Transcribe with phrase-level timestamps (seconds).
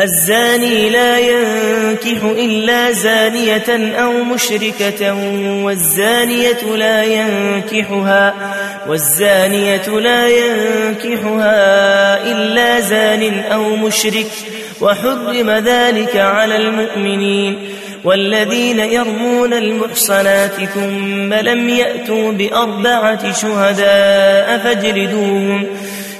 [0.00, 5.14] الزاني لا ينكح إلا زانية أو مشركة
[5.64, 8.34] والزانية لا ينكحها
[8.88, 11.56] والزانية لا ينكحها
[12.32, 14.30] إلا زان أو مشرك
[14.80, 17.58] وحرم ذلك على المؤمنين.
[18.04, 25.66] والذين يرمون المحصنات ثم لم يأتوا بأربعة شهداء فاجلدوهم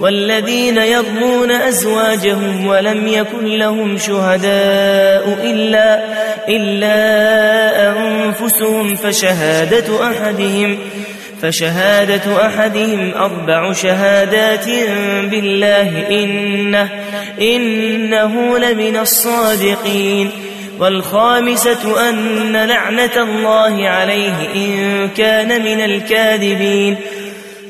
[0.00, 6.04] والذين يرمون أزواجهم ولم يكن لهم شهداء إلا,
[6.48, 6.96] إلا
[7.92, 10.78] أنفسهم فشهادة أحدهم
[11.42, 14.66] فشهادة أحدهم أربع شهادات
[15.30, 16.88] بالله إنه,
[17.40, 20.30] إنه لمن الصادقين.
[20.78, 26.96] والخامسة أن لعنة الله عليه إن كان من الكاذبين.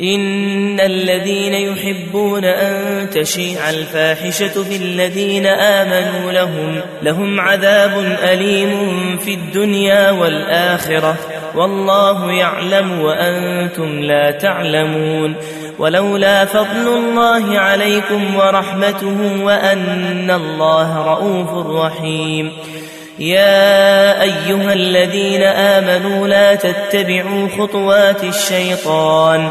[0.00, 8.70] إن الذين يحبون أن تشيع الفاحشة في الذين آمنوا لهم لهم عذاب أليم
[9.18, 11.16] في الدنيا والآخرة.
[11.54, 15.34] والله يعلم وأنتم لا تعلمون.
[15.78, 22.52] ولولا فضل الله عليكم ورحمته وأن الله رؤوف رحيم.
[23.18, 29.50] يا أيها الذين آمنوا لا تتبعوا خطوات الشيطان.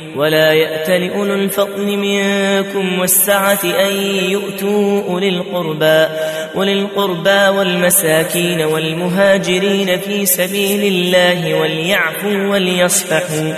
[0.15, 3.95] ولا يأت لأولو الفضل منكم والسعة أن
[4.29, 6.07] يؤتوا أولي القربى
[6.55, 13.53] أولي القربى والمساكين والمهاجرين في سبيل الله وليعفوا وليصفحوا.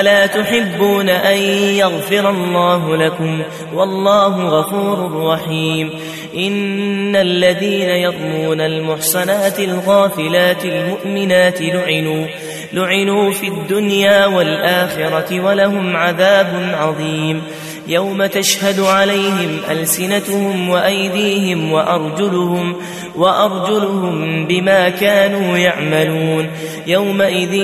[0.00, 1.38] ألا تحبون أن
[1.76, 3.42] يغفر الله لكم؟
[3.74, 5.90] والله غفور رحيم.
[6.36, 12.26] إن الذين يضمون المحصنات الغافلات المؤمنات لعنوا.
[12.72, 17.42] لعنوا في الدنيا والآخرة ولهم عذاب عظيم.
[17.88, 22.76] يوم تشهد عليهم ألسنتهم وأيديهم وأرجلهم
[23.16, 26.50] وأرجلهم بما كانوا يعملون.
[26.86, 27.54] يومئذ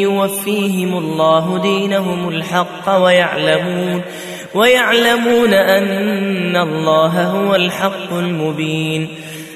[0.00, 4.02] يوفيهم الله دينهم الحق ويعلمون
[4.54, 9.08] ويعلمون أن الله هو الحق المبين.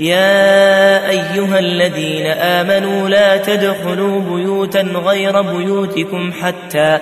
[0.00, 6.98] يا أيها الذين آمنوا لا تدخلوا بيوتا غير بيوتكم حتى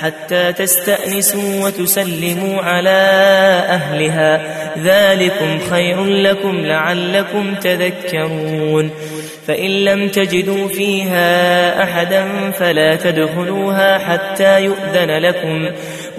[0.00, 3.00] حتى تستأنسوا وتسلموا على
[3.68, 4.40] أهلها.
[4.78, 8.90] ذلكم خير لكم لعلكم تذكرون.
[9.46, 15.70] فإن لم تجدوا فيها أحدا فلا تدخلوها حتى يؤذن لكم.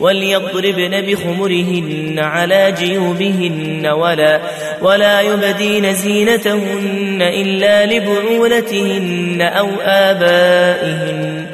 [0.00, 4.40] وليضربن بخمرهن على جيوبهن ولا
[4.82, 11.46] ولا يبدين زينتهن إلا لبعولتهن أو آبائهن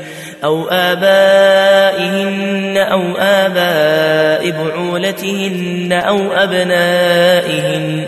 [0.45, 8.07] أو آبائهن أو آباء بعولتهن أو أبنائهن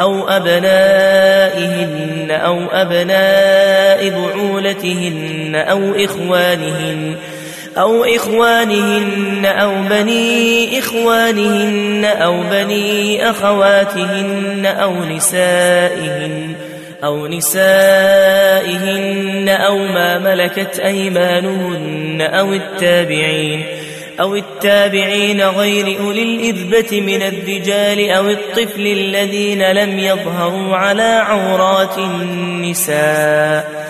[0.00, 7.16] أو أبنائهن أو أبناء بعولتهن أو إخوانهن
[7.80, 16.54] أو إخوانهن أو بني إخوانهن أو بني أخواتهن أو نسائهن
[17.04, 18.28] أو نسائهن
[19.48, 23.64] أو ما ملكت أيمانهن أو التابعين
[24.20, 33.89] أو التابعين غير أولي الإذبة من الرجال أو الطفل الذين لم يظهروا على عورات النساء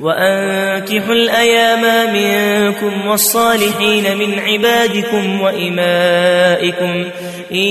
[0.00, 7.04] وأنكحوا الأيام منكم والصالحين من عبادكم وإمائكم
[7.52, 7.68] إن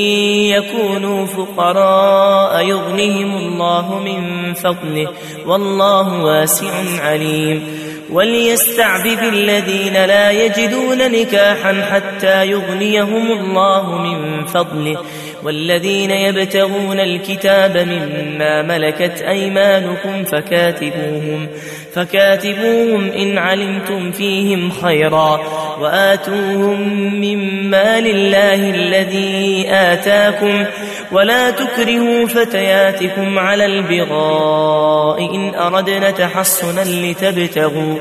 [0.56, 5.08] يكونوا فقراء يغنهم الله من فضله
[5.46, 14.98] والله واسع عليم وليستعبد الذين لا يجدون نكاحا حتى يغنيهم الله من فضله
[15.44, 21.48] والذين يبتغون الكتاب مما ملكت أيمانكم فكاتبوهم
[21.94, 25.42] فكاتبوهم إن علمتم فيهم خيرا
[25.80, 26.82] وآتوهم
[27.22, 30.66] مما لله الذي آتاكم
[31.12, 37.96] ولا تكرهوا فتياتكم على البغاء إن أردنا تحصنا لتبتغوا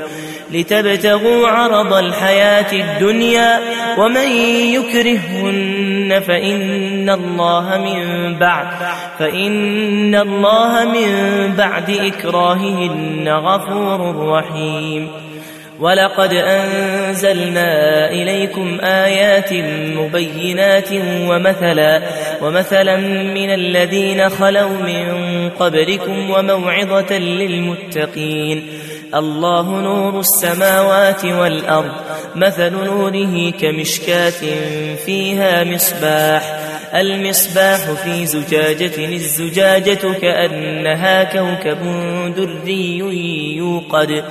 [0.51, 3.59] لتبتغوا عرض الحياة الدنيا
[3.97, 4.27] ومن
[4.73, 8.67] يكرهن فإن الله من بعد
[9.19, 11.07] فإن الله من
[11.57, 15.07] بعد إكراههن غفور رحيم.
[15.79, 17.71] ولقد أنزلنا
[18.11, 19.53] إليكم آيات
[19.97, 20.89] مبينات
[21.27, 22.01] ومثلا
[22.41, 22.97] ومثلا
[23.33, 28.67] من الذين خلوا من قبلكم وموعظة للمتقين.
[29.15, 31.91] الله نور السماوات والأرض
[32.35, 34.41] مثل نوره كمشكاة
[35.05, 36.60] فيها مصباح.
[36.95, 41.77] المصباح في زجاجة الزجاجة كأنها كوكب
[42.37, 42.97] دري
[43.57, 44.23] يوقد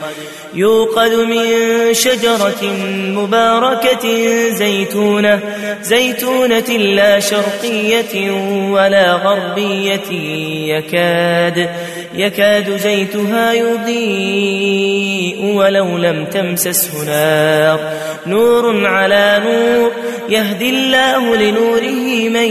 [0.55, 1.45] يوقد من
[1.95, 2.62] شجرة
[3.14, 4.07] مباركة
[4.50, 5.40] زيتونة
[5.83, 8.31] زيتونة لا شرقية
[8.71, 10.11] ولا غربية
[10.75, 11.71] يكاد
[12.14, 17.81] يكاد زيتها يضيء ولو لم تمسسه نار
[18.26, 19.93] نور على نور
[20.30, 22.50] يهدي الله لنوره من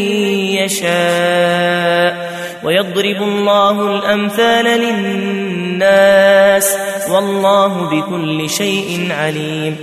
[0.63, 2.29] يشاء
[2.63, 6.75] ويضرب الله الأمثال للناس
[7.09, 9.75] والله بكل شيء عليم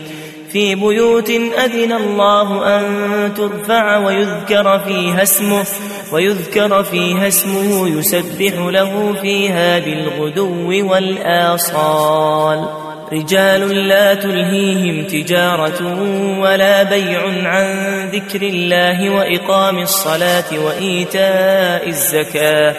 [0.53, 1.31] في بيوت
[1.65, 5.65] أذن الله أن ترفع ويذكر فيها اسمه
[6.13, 16.03] ويذكر فيها اسمه يسبح له فيها بالغدو والآصال رجال لا تلهيهم تجارة
[16.41, 17.67] ولا بيع عن
[18.13, 22.75] ذكر الله وإقام الصلاة وإيتاء الزكاة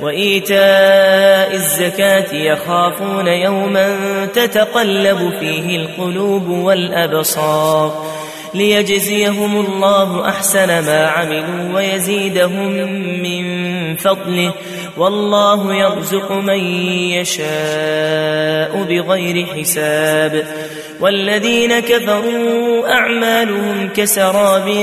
[0.00, 3.96] وإيتاء الزكاة يخافون يوما
[4.34, 8.04] تتقلب فيه القلوب والأبصار
[8.54, 12.72] ليجزيهم الله أحسن ما عملوا ويزيدهم
[13.22, 14.52] من فضله
[14.98, 16.64] والله يرزق من
[17.10, 20.44] يشاء بغير حساب.
[21.00, 24.74] والذين كفروا أعمالهم كسراب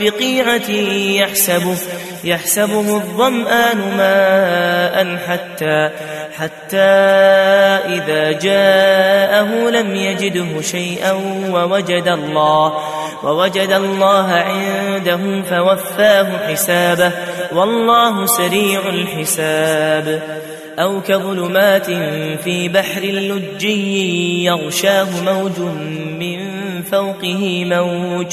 [0.00, 0.70] بقيعة
[1.20, 1.76] يحسبه
[2.24, 5.90] يحسبه الظمآن ماء حتى
[6.36, 6.76] حتى
[7.96, 11.12] إذا جاءه لم يجده شيئا
[11.50, 12.72] ووجد الله.
[13.24, 17.12] ووجد الله عنده فوفاه حسابه
[17.52, 20.22] والله سريع الحساب.
[20.78, 21.86] أو كظلمات
[22.44, 25.58] في بحر لجي يغشاه موج
[26.20, 26.38] من
[26.82, 28.26] فوقه موج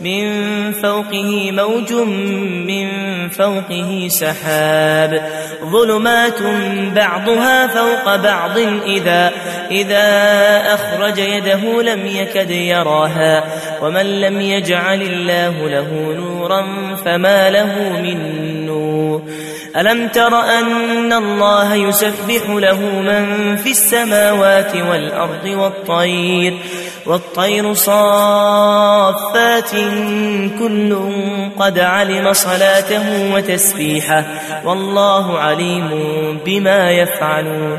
[0.00, 1.92] من فوقه موج
[2.66, 2.88] من
[3.28, 5.30] فوقه سحاب.
[5.64, 6.42] ظلمات
[6.94, 9.32] بعضها فوق بعض إذا
[9.70, 10.06] إذا
[10.74, 13.44] أخرج يده لم يكد يراها
[13.82, 16.64] ومن لم يجعل الله له نورا
[17.04, 19.22] فما له من نور.
[19.76, 26.54] ألم تر أن الله يسبح له من في السماوات والأرض والطير
[27.06, 29.70] والطير صافات
[30.58, 30.98] كل
[31.58, 34.24] قد علم صلاته وتسبيحه
[34.64, 35.88] والله عليم
[36.46, 37.78] بما يفعلون.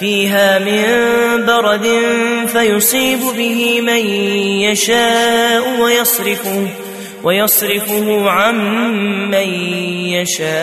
[0.00, 1.86] فيها من برد
[2.46, 4.06] فيصيب به من
[4.60, 6.66] يشاء ويصرفه
[7.22, 8.56] ويصرفه عن
[9.30, 9.48] من
[10.12, 10.56] يشاء.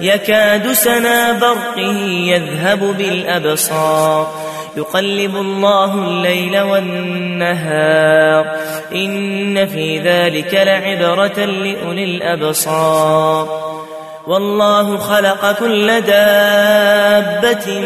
[0.00, 4.46] يكاد سنا برقه يذهب بالأبصار.
[4.76, 8.46] يقلب الله الليل والنهار.
[8.92, 13.85] إن في ذلك لعبرة لأولي الأبصار.
[14.26, 17.80] والله خلق كل دابة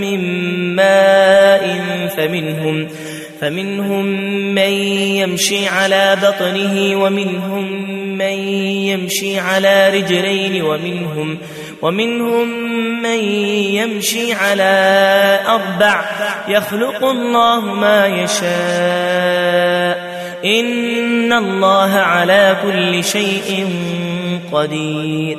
[0.00, 0.20] من
[0.76, 1.80] ماء
[2.16, 2.88] فمنهم
[3.40, 4.04] فمنهم
[4.54, 4.72] من
[5.18, 8.38] يمشي على بطنه ومنهم من
[8.88, 11.38] يمشي على رجلين ومنهم
[11.82, 12.48] ومنهم
[13.02, 13.18] من
[13.74, 16.04] يمشي على أربع
[16.48, 18.52] يخلق الله ما يشاء
[20.44, 23.66] إن الله على كل شيء
[24.52, 25.38] قدير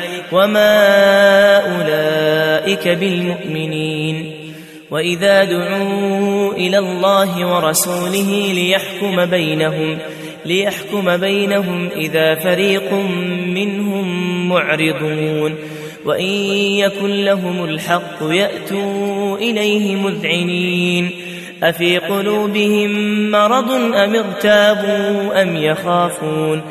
[0.31, 4.31] وما أولئك بالمؤمنين
[4.91, 9.97] وإذا دعوا إلى الله ورسوله ليحكم بينهم
[10.45, 12.93] ليحكم بينهم إذا فريق
[13.45, 15.55] منهم معرضون
[16.05, 16.29] وإن
[16.75, 21.09] يكن لهم الحق يأتوا إليه مذعنين
[21.63, 22.91] أفي قلوبهم
[23.31, 26.61] مرض أم ارتابوا أم يخافون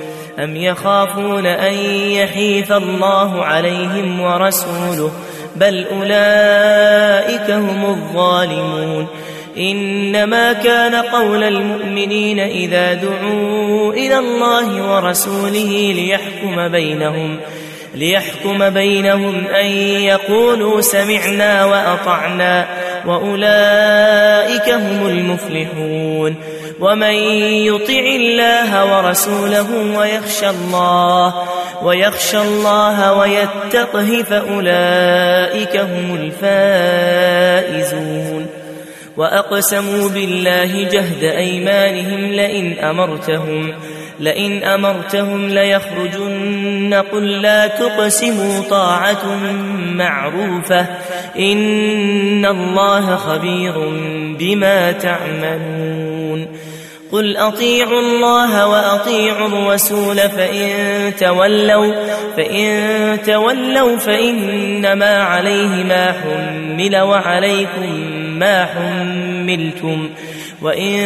[0.44, 1.74] أم يخافون أن
[2.10, 5.10] يحيف الله عليهم ورسوله
[5.56, 9.06] بل أولئك هم الظالمون
[9.58, 17.36] إنما كان قول المؤمنين إذا دعوا إلى الله ورسوله ليحكم بينهم
[17.94, 19.66] ليحكم بينهم أن
[20.02, 22.66] يقولوا سمعنا وأطعنا
[23.06, 26.36] وأولئك هم المفلحون
[26.80, 27.14] ومن
[27.66, 31.34] يطع الله ورسوله ويخشى الله
[31.82, 36.30] ويخشى الله ويتقه فأولئك هم
[37.70, 38.46] الفائزون
[39.16, 43.74] وأقسموا بالله جهد أيمانهم لئن أمرتهم
[44.20, 49.36] لئن أمرتهم ليخرجن قل لا تقسموا طاعة
[49.80, 50.86] معروفة
[51.38, 53.74] إن الله خبير
[54.38, 56.09] بما تعملون
[57.12, 61.94] قل أطيعوا الله وأطيعوا الرسول فإن تولوا
[62.36, 67.94] فإن تولوا فإنما عليه ما حمل وعليكم
[68.38, 70.10] ما حملتم
[70.62, 70.96] وإن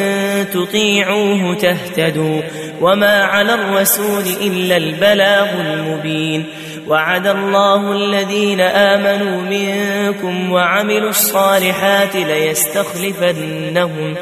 [0.52, 2.40] تطيعوه تهتدوا
[2.80, 6.44] وما على الرسول إلا البلاغ المبين
[6.88, 14.14] وعد الله الذين آمنوا منكم وعملوا الصالحات ليستخلفنهم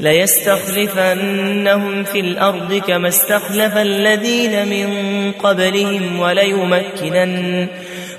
[0.00, 4.88] ليستخلفنهم في الأرض كما استخلف الذين من
[5.32, 7.66] قبلهم وليمكنن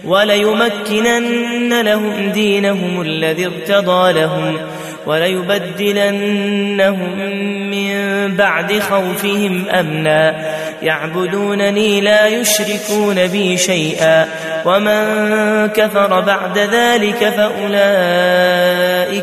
[0.05, 4.57] وليمكنن لهم دينهم الذي ارتضى لهم
[5.05, 6.39] وليبدلنهم
[7.69, 10.35] من بعد خوفهم أمنا.
[10.81, 14.27] يعبدونني لا يشركون بي شيئا
[14.65, 17.71] ومن كفر بعد ذلك فأولئك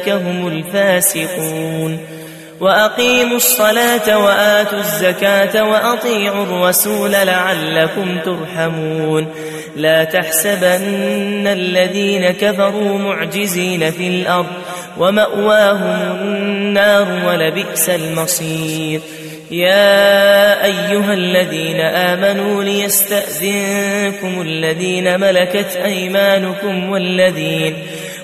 [0.08, 2.15] هم الفاسقون.
[2.60, 9.26] وأقيموا الصلاة وآتوا الزكاة وأطيعوا الرسول لعلكم ترحمون.
[9.76, 14.46] لا تحسبن الذين كفروا معجزين في الأرض
[14.98, 19.00] ومأواهم النار ولبئس المصير.
[19.50, 27.76] يا أيها الذين آمنوا ليستأذنكم الذين ملكت أيمانكم والذين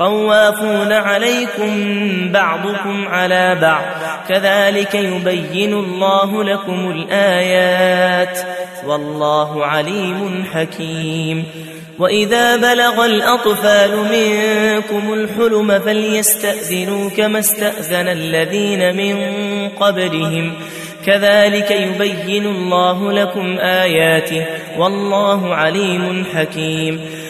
[0.00, 1.70] طوافون عليكم
[2.32, 3.82] بعضكم على بعض.
[4.28, 8.38] كذلك يبين الله لكم الآيات.
[8.86, 11.44] والله عليم حكيم.
[11.98, 19.16] وإذا بلغ الأطفال منكم الحلم فليستأذنوا كما استأذن الذين من
[19.68, 20.54] قبلهم.
[21.06, 24.46] كذلك يبين الله لكم آياته.
[24.78, 27.00] والله عليم حكيم.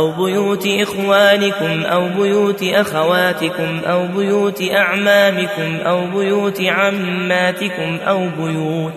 [0.00, 8.92] بيوت إخوانكم أو بيوت أخواتكم أو بيوت أعمامكم أو بيوت عماتكم أو بيوت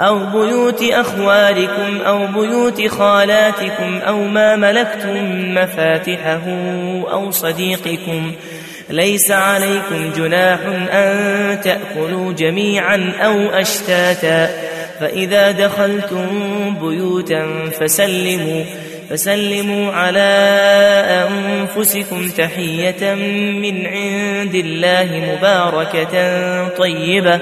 [0.00, 6.40] أو بيوت أخوالكم أو بيوت خالاتكم أو ما ملكتم مفاتحه
[7.12, 8.32] أو صديقكم
[8.90, 10.58] ليس عليكم جناح
[10.92, 14.50] أن تأكلوا جميعا أو أشتاتا
[15.00, 16.26] فإذا دخلتم
[16.80, 18.64] بيوتا فسلموا
[19.10, 20.30] فسلموا على
[21.30, 23.14] أنفسكم تحية
[23.62, 27.40] من عند الله مباركة طيبة.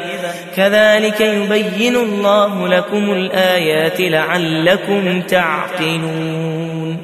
[0.57, 6.96] كذلك يبين الله لكم الآيات لعلكم تعقلون.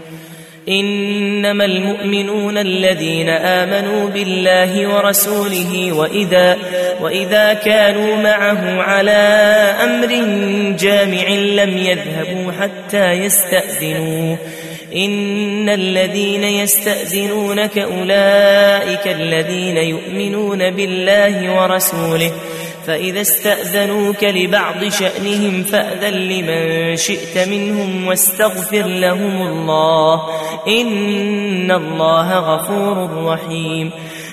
[0.68, 6.56] إنما المؤمنون الذين آمنوا بالله ورسوله وإذا,
[7.00, 9.10] وإذا كانوا معه على
[9.84, 10.08] أمر
[10.78, 14.38] جامع لم يذهبوا حتى يستأذنوه
[14.96, 22.30] إن الذين يستأذنونك أولئك الذين يؤمنون بالله ورسوله.
[22.86, 30.20] فإذا استأذنوك لبعض شأنهم فأذن لمن شئت منهم واستغفر لهم الله.
[30.68, 33.90] إن الله غفور رحيم.